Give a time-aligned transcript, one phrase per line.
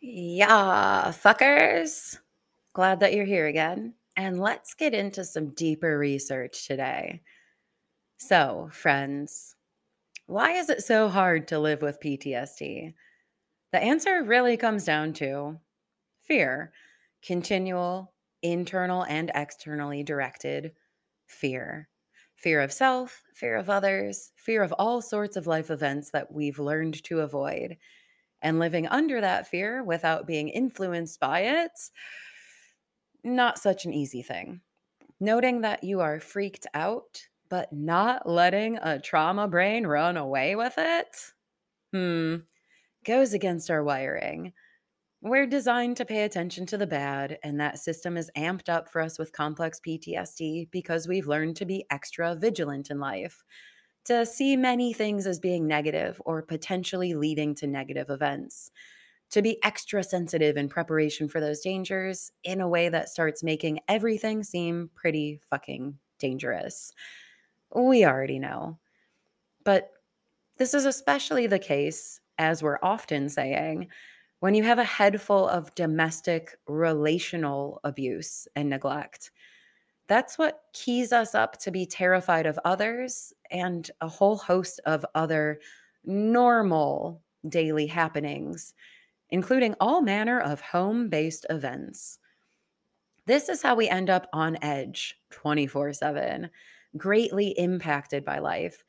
[0.00, 2.18] Yeah, fuckers.
[2.72, 3.94] Glad that you're here again.
[4.16, 7.22] And let's get into some deeper research today.
[8.16, 9.56] So, friends,
[10.26, 12.94] why is it so hard to live with PTSD?
[13.72, 15.58] The answer really comes down to
[16.22, 16.72] fear,
[17.24, 18.12] continual,
[18.42, 20.72] internal, and externally directed
[21.26, 21.88] fear.
[22.36, 26.58] Fear of self, fear of others, fear of all sorts of life events that we've
[26.58, 27.76] learned to avoid
[28.42, 31.72] and living under that fear without being influenced by it,
[33.24, 34.60] not such an easy thing.
[35.20, 40.74] Noting that you are freaked out, but not letting a trauma brain run away with
[40.76, 41.32] it,
[41.92, 42.36] hmm,
[43.04, 44.52] goes against our wiring.
[45.20, 49.00] We're designed to pay attention to the bad, and that system is amped up for
[49.00, 53.42] us with complex PTSD because we've learned to be extra vigilant in life
[54.08, 58.70] to see many things as being negative or potentially leading to negative events,
[59.30, 63.80] to be extra sensitive in preparation for those dangers in a way that starts making
[63.86, 66.92] everything seem pretty fucking dangerous.
[67.74, 68.78] We already know.
[69.64, 69.90] But
[70.56, 73.88] this is especially the case, as we're often saying,
[74.40, 79.32] when you have a head full of domestic relational abuse and neglect
[80.08, 85.04] that's what keys us up to be terrified of others and a whole host of
[85.14, 85.60] other
[86.04, 88.74] normal daily happenings,
[89.30, 92.18] including all manner of home based events.
[93.26, 96.50] This is how we end up on edge 24 7,
[96.96, 98.82] greatly impacted by life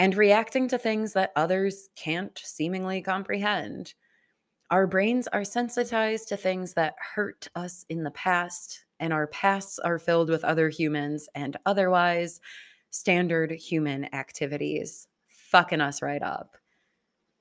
[0.00, 3.94] and reacting to things that others can't seemingly comprehend.
[4.70, 9.78] Our brains are sensitized to things that hurt us in the past and our pasts
[9.78, 12.40] are filled with other humans and otherwise
[12.90, 16.56] standard human activities, fucking us right up.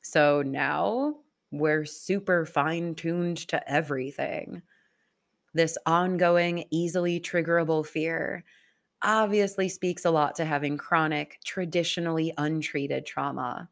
[0.01, 1.17] So now
[1.51, 4.61] we're super fine tuned to everything.
[5.53, 8.43] This ongoing, easily triggerable fear
[9.01, 13.69] obviously speaks a lot to having chronic, traditionally untreated trauma.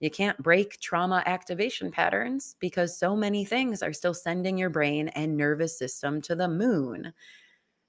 [0.00, 5.08] You can't break trauma activation patterns because so many things are still sending your brain
[5.08, 7.12] and nervous system to the moon.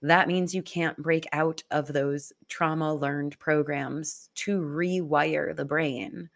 [0.02, 6.30] That means you can't break out of those trauma learned programs to rewire the brain.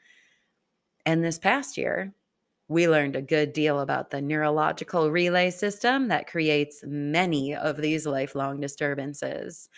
[1.05, 2.13] And this past year,
[2.67, 8.05] we learned a good deal about the neurological relay system that creates many of these
[8.07, 9.69] lifelong disturbances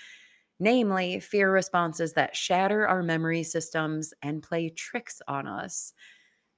[0.60, 5.94] namely fear responses that shatter our memory systems and play tricks on us,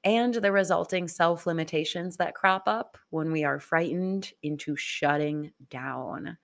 [0.04, 6.38] and the resulting self limitations that crop up when we are frightened into shutting down.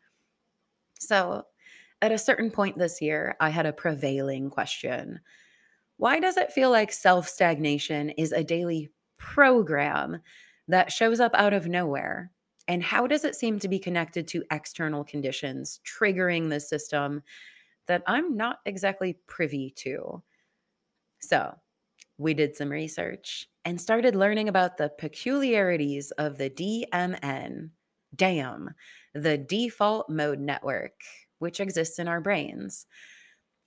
[1.00, 1.46] So,
[2.02, 5.20] at a certain point this year, I had a prevailing question.
[5.98, 10.22] Why does it feel like self stagnation is a daily program
[10.68, 12.32] that shows up out of nowhere?
[12.68, 17.24] And how does it seem to be connected to external conditions triggering the system
[17.88, 20.22] that I'm not exactly privy to.
[21.20, 21.56] So,
[22.18, 27.70] we did some research and started learning about the peculiarities of the DMN,
[28.16, 28.70] DAM,
[29.14, 30.94] the default mode network,
[31.40, 32.86] which exists in our brains.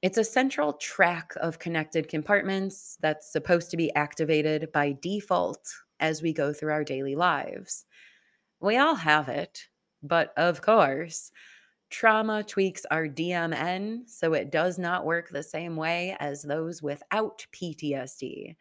[0.03, 5.69] It's a central track of connected compartments that's supposed to be activated by default
[6.00, 7.87] as we go through our daily lives.
[8.64, 9.69] We all have it,
[10.02, 11.30] but of course,
[11.91, 17.47] Trauma tweaks our DMN so it does not work the same way as those without
[17.52, 18.56] PTSD.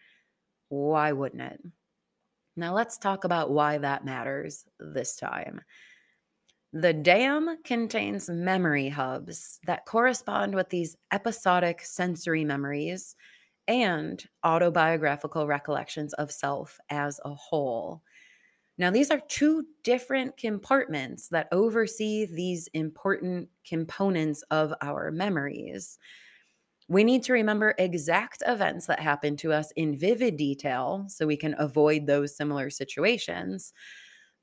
[0.67, 1.61] Why wouldn't it?
[2.57, 5.61] Now, let's talk about why that matters this time.
[6.73, 13.15] The DAM contains memory hubs that correspond with these episodic sensory memories
[13.69, 18.03] and autobiographical recollections of self as a whole.
[18.77, 25.99] Now, these are two different compartments that oversee these important components of our memories.
[26.87, 31.37] We need to remember exact events that happen to us in vivid detail so we
[31.37, 33.73] can avoid those similar situations.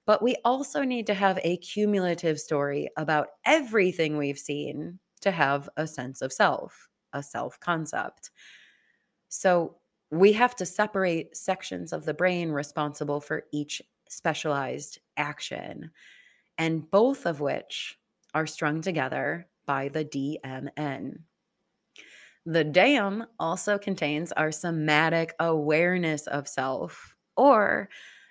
[0.06, 5.68] But we also need to have a cumulative story about everything we've seen to have
[5.76, 8.30] a sense of self, a self concept.
[9.28, 9.76] So
[10.10, 15.92] we have to separate sections of the brain responsible for each specialized action,
[16.58, 17.98] and both of which
[18.34, 21.24] are strung together by the DMN.
[22.46, 27.88] The DAM also contains our somatic awareness of self, or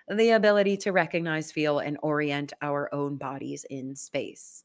[0.07, 4.63] the ability to recognize, feel, and orient our own bodies in space,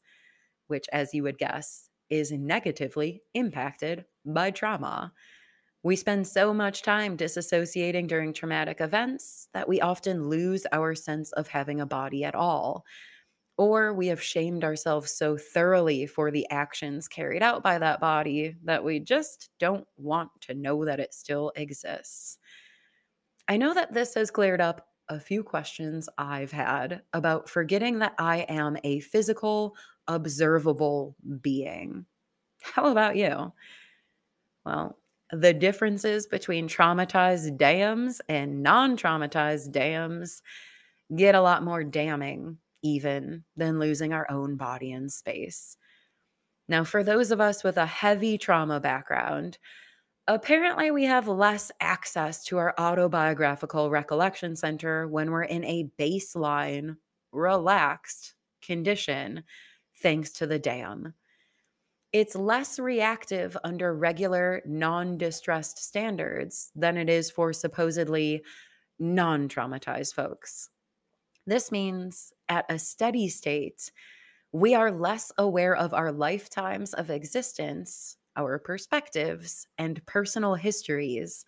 [0.67, 5.13] which, as you would guess, is negatively impacted by trauma.
[5.85, 11.31] We spend so much time disassociating during traumatic events that we often lose our sense
[11.33, 12.85] of having a body at all.
[13.55, 18.55] Or we have shamed ourselves so thoroughly for the actions carried out by that body
[18.63, 22.39] that we just don't want to know that it still exists.
[23.47, 28.15] I know that this has cleared up a few questions I've had about forgetting that
[28.17, 29.75] I am a physical,
[30.07, 32.07] observable being.
[32.63, 33.53] How about you?
[34.65, 34.97] Well,
[35.31, 40.41] the differences between traumatized dams and non traumatized dams
[41.15, 45.77] get a lot more damning, even than losing our own body in space.
[46.67, 49.57] Now, for those of us with a heavy trauma background,
[50.27, 56.97] apparently we have less access to our autobiographical recollection center when we're in a baseline,
[57.31, 58.33] relaxed
[58.63, 59.43] condition,
[60.01, 61.13] thanks to the dam
[62.15, 68.41] it's less reactive under regular non distressed standards than it is for supposedly
[68.97, 70.69] non traumatized folks.
[71.45, 73.91] This means at a steady state,
[74.53, 81.43] we are less aware of our lifetimes of existence, our perspectives, and personal histories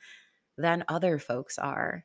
[0.57, 2.03] than other folks are.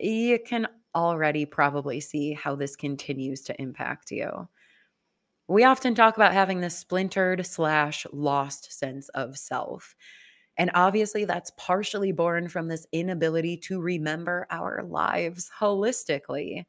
[0.00, 4.48] You can already probably see how this continues to impact you.
[5.48, 9.94] We often talk about having this splintered slash lost sense of self.
[10.56, 16.64] And obviously, that's partially born from this inability to remember our lives holistically.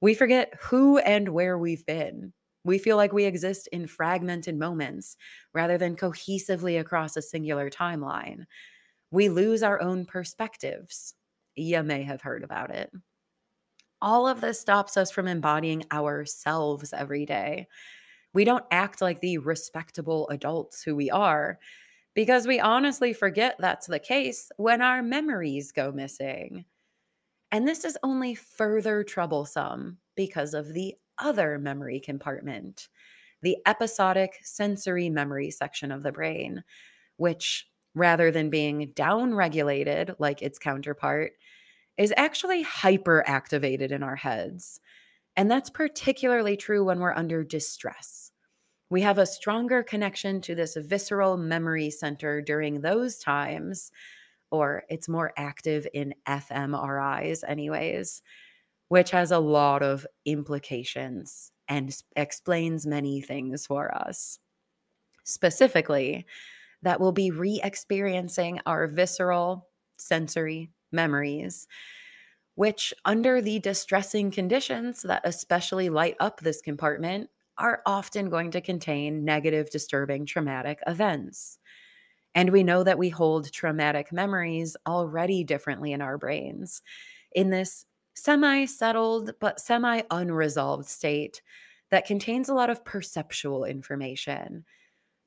[0.00, 2.32] We forget who and where we've been.
[2.64, 5.16] We feel like we exist in fragmented moments
[5.54, 8.44] rather than cohesively across a singular timeline.
[9.10, 11.14] We lose our own perspectives.
[11.56, 12.90] You may have heard about it.
[14.02, 17.66] All of this stops us from embodying ourselves every day
[18.36, 21.58] we don't act like the respectable adults who we are
[22.12, 26.66] because we honestly forget that's the case when our memories go missing.
[27.50, 32.88] And this is only further troublesome because of the other memory compartment,
[33.40, 36.62] the episodic sensory memory section of the brain,
[37.16, 41.32] which rather than being downregulated like its counterpart,
[41.98, 44.80] is actually hyperactivated in our heads.
[45.36, 48.32] And that's particularly true when we're under distress.
[48.88, 53.90] We have a stronger connection to this visceral memory center during those times,
[54.50, 58.22] or it's more active in fMRIs, anyways,
[58.88, 64.38] which has a lot of implications and explains many things for us.
[65.24, 66.24] Specifically,
[66.82, 69.66] that we'll be re experiencing our visceral
[69.98, 71.68] sensory memories
[72.56, 77.28] which, under the distressing conditions that especially light up this compartment,
[77.58, 81.58] are often going to contain negative, disturbing, traumatic events.
[82.34, 86.82] And we know that we hold traumatic memories already differently in our brains.
[87.34, 91.42] In this semi settled but semi unresolved state
[91.90, 94.64] that contains a lot of perceptual information.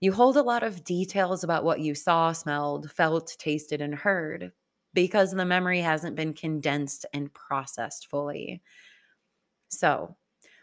[0.01, 4.51] You hold a lot of details about what you saw, smelled, felt, tasted, and heard,
[4.93, 8.61] because the memory hasn't been condensed and processed fully.
[9.69, 10.15] So,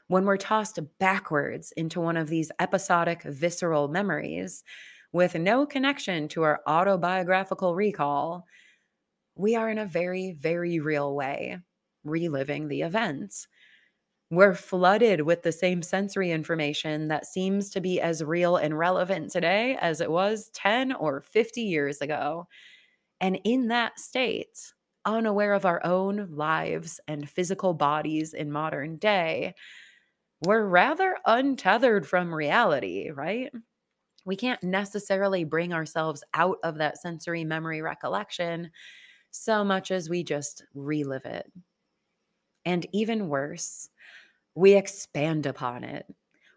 [0.09, 4.63] when we're tossed backwards into one of these episodic visceral memories
[5.13, 8.47] with no connection to our autobiographical recall,
[9.37, 11.59] we are in a very, very real way
[12.05, 13.49] reliving the events.
[14.31, 19.31] We're flooded with the same sensory information that seems to be as real and relevant
[19.31, 22.49] today as it was 10 or 50 years ago.
[23.21, 24.73] And in that state,
[25.05, 29.55] unaware of our own lives and physical bodies in modern day,
[30.45, 33.51] we're rather untethered from reality, right?
[34.25, 38.71] We can't necessarily bring ourselves out of that sensory memory recollection
[39.31, 41.51] so much as we just relive it.
[42.65, 43.89] And even worse,
[44.55, 46.07] we expand upon it.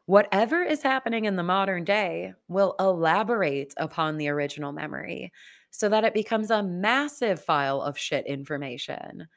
[0.07, 5.31] Whatever is happening in the modern day will elaborate upon the original memory
[5.71, 9.27] so that it becomes a massive file of shit information,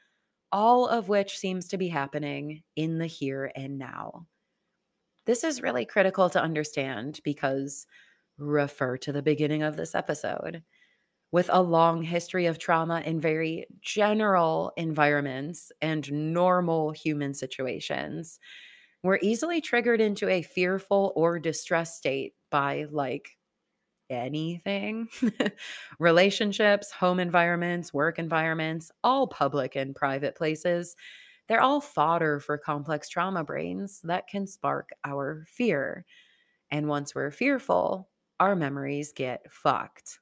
[0.51, 4.27] all of which seems to be happening in the here and now.
[5.25, 7.87] This is really critical to understand because
[8.37, 10.63] refer to the beginning of this episode.
[11.31, 18.39] With a long history of trauma in very general environments and normal human situations,
[19.01, 23.37] we're easily triggered into a fearful or distressed state by like
[24.13, 25.09] anything
[25.99, 30.95] relationships, home environments, work environments, all public and private places.
[31.47, 36.05] They're all fodder for complex trauma brains that can spark our fear.
[36.71, 40.19] And once we're fearful, our memories get fucked.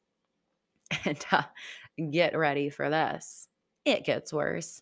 [1.05, 1.43] And uh,
[2.11, 3.47] Get ready for this.
[3.85, 4.81] It gets worse.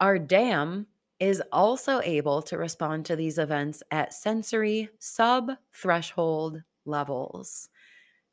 [0.00, 0.86] Our dam
[1.20, 7.70] is also able to respond to these events at sensory sub threshold levels.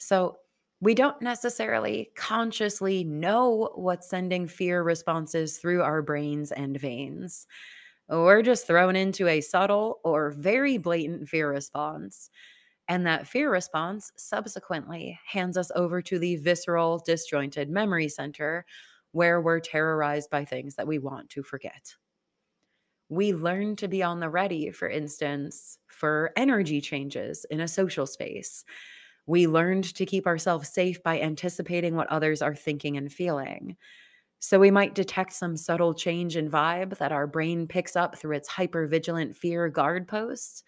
[0.08, 0.38] So
[0.82, 7.48] we don't necessarily consciously know what's sending fear responses through our brains and veins.
[8.10, 12.30] We're just thrown into a subtle or very blatant fear response.
[12.88, 18.66] And that fear response subsequently hands us over to the visceral, disjointed memory center
[19.14, 21.96] where we're terrorized by things that we want to forget.
[23.10, 28.08] We learn to be on the ready, for instance, for energy changes in a social
[28.08, 28.66] space.
[29.26, 33.78] We learned to keep ourselves safe by anticipating what others are thinking and feeling.
[34.40, 38.36] So we might detect some subtle change in vibe that our brain picks up through
[38.36, 40.64] its hypervigilant fear guard posts,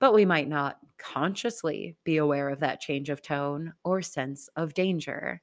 [0.00, 4.74] but we might not consciously be aware of that change of tone or sense of
[4.74, 5.42] danger.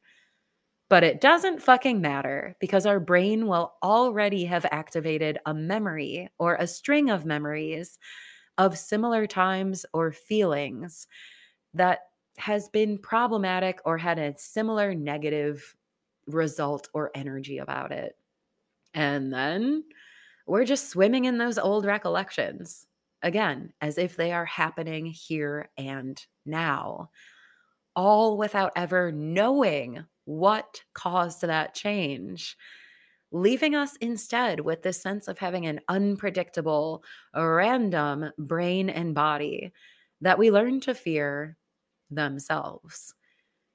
[0.89, 6.55] But it doesn't fucking matter because our brain will already have activated a memory or
[6.55, 7.99] a string of memories
[8.57, 11.07] of similar times or feelings
[11.75, 12.08] that
[12.39, 15.75] has been problematic or had a similar negative
[16.27, 18.15] result or energy about it.
[18.93, 19.83] And then
[20.47, 22.87] we're just swimming in those old recollections
[23.21, 27.09] again, as if they are happening here and now,
[27.95, 32.55] all without ever knowing what caused that change,
[33.31, 37.03] leaving us instead with this sense of having an unpredictable,
[37.35, 39.71] random brain and body
[40.21, 41.57] that we learn to fear
[42.09, 43.13] themselves,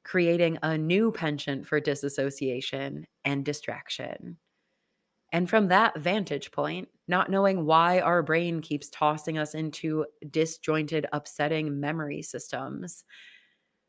[0.05, 4.39] creating a new penchant for disassociation and distraction.
[5.33, 11.07] And from that vantage point, not knowing why our brain keeps tossing us into disjointed,
[11.13, 13.05] upsetting memory systems,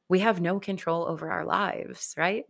[0.09, 2.45] we have no control over our lives, right?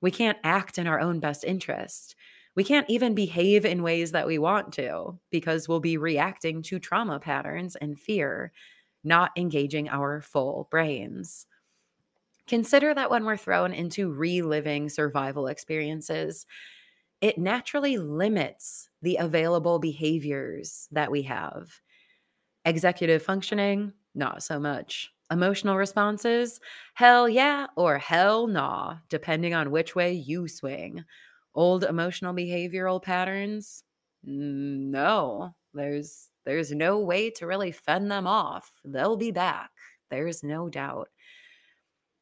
[0.00, 2.16] We can't act in our own best interest.
[2.56, 6.78] We can't even behave in ways that we want to because we'll be reacting to
[6.78, 8.52] trauma patterns and fear
[9.04, 11.46] not engaging our full brains.
[12.46, 16.46] Consider that when we're thrown into reliving survival experiences,
[17.20, 21.80] it naturally limits the available behaviors that we have.
[22.64, 25.10] Executive functioning, not so much.
[25.30, 26.60] Emotional responses,
[26.94, 31.04] hell yeah or hell nah, depending on which way you swing.
[31.54, 33.84] Old emotional behavioral patterns,
[34.22, 38.72] no, there's there's no way to really fend them off.
[38.82, 39.70] They'll be back.
[40.08, 41.10] There's no doubt.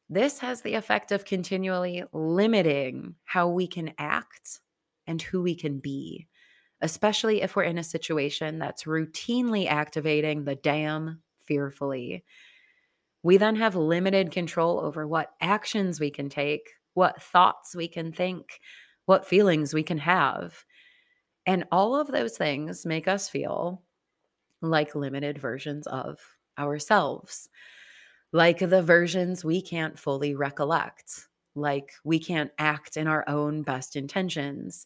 [0.09, 4.59] This has the effect of continually limiting how we can act
[5.07, 6.27] and who we can be,
[6.81, 12.25] especially if we're in a situation that's routinely activating the dam fearfully.
[13.23, 18.11] We then have limited control over what actions we can take, what thoughts we can
[18.11, 18.59] think,
[19.05, 20.65] what feelings we can have.
[21.45, 23.83] And all of those things make us feel
[24.61, 26.19] like limited versions of
[26.57, 27.49] ourselves,
[28.31, 33.95] like the versions we can't fully recollect, like we can't act in our own best
[33.95, 34.85] intentions,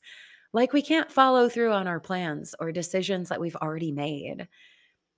[0.54, 4.48] like we can't follow through on our plans or decisions that we've already made.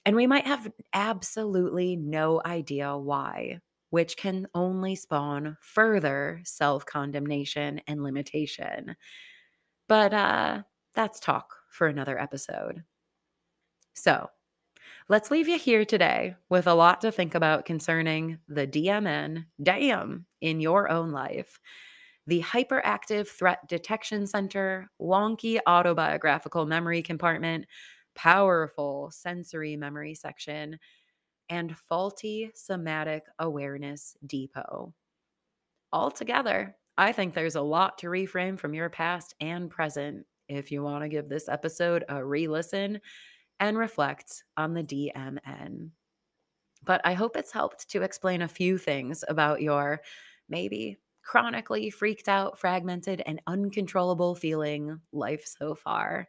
[0.05, 7.81] And we might have absolutely no idea why, which can only spawn further self condemnation
[7.88, 8.95] and limitation.
[9.88, 12.83] But uh, that's talk for another episode.
[13.93, 14.29] So,
[15.10, 20.25] Let's leave you here today with a lot to think about concerning the DMN, damn,
[20.39, 21.60] in your own life.
[22.25, 27.65] The Hyperactive Threat Detection Center, wonky autobiographical memory compartment,
[28.15, 30.79] powerful sensory memory section,
[31.50, 34.93] and faulty somatic awareness depot.
[35.91, 40.25] Altogether, I think there's a lot to reframe from your past and present.
[40.48, 43.01] If you want to give this episode a re listen,
[43.63, 45.89] and reflect on the DMN.
[46.84, 50.01] But I hope it's helped to explain a few things about your
[50.50, 56.27] maybe chronically freaked out, fragmented, and uncontrollable feeling life so far.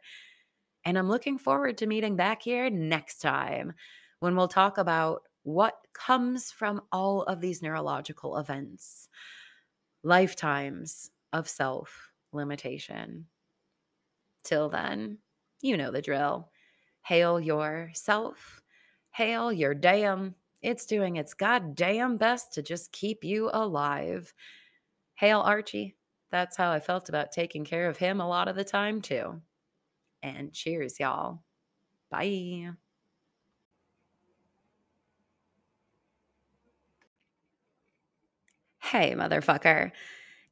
[0.85, 3.73] And I'm looking forward to meeting back here next time
[4.21, 9.09] when we'll talk about what comes from all of these neurological events,
[10.03, 13.25] lifetimes of self limitation.
[14.45, 15.17] Till then,
[15.61, 16.49] you know the drill.
[17.05, 18.61] Hail yourself.
[19.11, 20.33] Hail your damn.
[20.63, 24.33] It's doing its goddamn best to just keep you alive.
[25.13, 25.95] Hail Archie.
[26.31, 29.39] That's how I felt about taking care of him a lot of the time, too.
[30.23, 31.43] And cheers, y'all.
[32.09, 32.71] Bye.
[38.81, 39.91] Hey, motherfucker.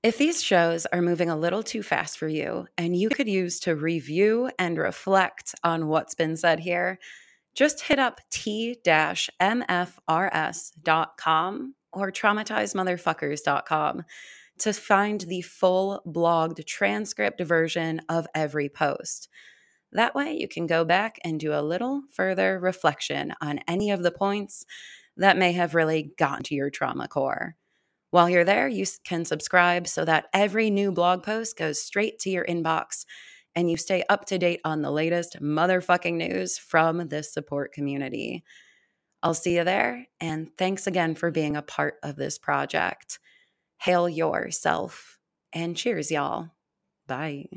[0.03, 3.61] If these shows are moving a little too fast for you and you could use
[3.61, 6.99] to review and reflect on what's been said here,
[7.55, 8.75] just hit up t-mfrs.com
[11.93, 14.03] or traumatizedmotherfuckers.com
[14.59, 19.29] to find the full blogged transcript version of every post.
[19.93, 24.03] That way, you can go back and do a little further reflection on any of
[24.03, 24.65] the points
[25.15, 27.55] that may have really gotten to your trauma core.
[28.13, 32.29] While you're there, you can subscribe so that every new blog post goes straight to
[32.29, 33.05] your inbox
[33.55, 38.43] and you stay up to date on the latest motherfucking news from this support community.
[39.23, 43.17] I'll see you there, and thanks again for being a part of this project.
[43.81, 45.17] Hail yourself,
[45.51, 46.51] and cheers, y'all.
[47.07, 47.47] Bye.